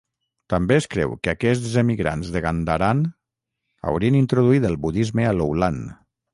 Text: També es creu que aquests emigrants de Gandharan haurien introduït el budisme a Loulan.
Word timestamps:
També 0.51 0.77
es 0.79 0.87
creu 0.95 1.11
que 1.27 1.33
aquests 1.33 1.75
emigrants 1.81 2.31
de 2.37 2.43
Gandharan 2.47 3.05
haurien 3.91 4.19
introduït 4.23 4.69
el 4.73 4.83
budisme 4.89 5.31
a 5.33 5.39
Loulan. 5.41 5.83